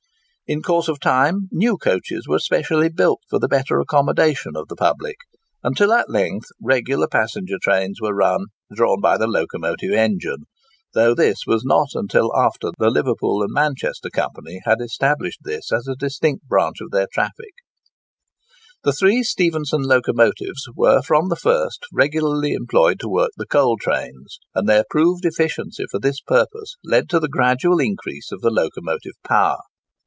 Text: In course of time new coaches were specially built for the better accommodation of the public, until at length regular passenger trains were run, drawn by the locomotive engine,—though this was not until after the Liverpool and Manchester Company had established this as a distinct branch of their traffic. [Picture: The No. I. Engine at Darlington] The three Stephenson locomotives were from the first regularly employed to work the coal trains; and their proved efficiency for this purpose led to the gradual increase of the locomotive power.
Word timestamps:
In 0.47 0.61
course 0.61 0.89
of 0.89 0.99
time 0.99 1.47
new 1.49 1.77
coaches 1.77 2.27
were 2.27 2.37
specially 2.39 2.89
built 2.89 3.21
for 3.29 3.39
the 3.39 3.47
better 3.47 3.79
accommodation 3.79 4.57
of 4.57 4.67
the 4.67 4.75
public, 4.75 5.15
until 5.63 5.93
at 5.93 6.09
length 6.09 6.47
regular 6.61 7.07
passenger 7.07 7.55
trains 7.63 8.01
were 8.01 8.13
run, 8.13 8.47
drawn 8.75 8.99
by 8.99 9.17
the 9.17 9.27
locomotive 9.27 9.93
engine,—though 9.93 11.15
this 11.15 11.43
was 11.47 11.63
not 11.63 11.91
until 11.93 12.35
after 12.35 12.67
the 12.77 12.89
Liverpool 12.89 13.41
and 13.41 13.53
Manchester 13.53 14.09
Company 14.09 14.59
had 14.65 14.81
established 14.81 15.39
this 15.43 15.71
as 15.71 15.87
a 15.87 15.95
distinct 15.95 16.45
branch 16.49 16.81
of 16.81 16.91
their 16.91 17.07
traffic. 17.13 17.53
[Picture: 17.55 17.63
The 17.63 17.79
No. 17.79 17.95
I. 17.95 17.95
Engine 17.95 18.27
at 18.27 18.83
Darlington] 18.83 18.83
The 18.83 18.93
three 19.15 19.23
Stephenson 19.23 19.81
locomotives 19.83 20.67
were 20.75 21.01
from 21.01 21.29
the 21.29 21.37
first 21.37 21.85
regularly 21.93 22.51
employed 22.51 22.99
to 22.99 23.07
work 23.07 23.31
the 23.37 23.47
coal 23.47 23.77
trains; 23.77 24.39
and 24.53 24.67
their 24.67 24.83
proved 24.89 25.23
efficiency 25.23 25.85
for 25.89 26.01
this 26.01 26.19
purpose 26.19 26.75
led 26.83 27.07
to 27.07 27.21
the 27.21 27.29
gradual 27.29 27.79
increase 27.79 28.33
of 28.33 28.41
the 28.41 28.51
locomotive 28.51 29.15
power. 29.25 29.59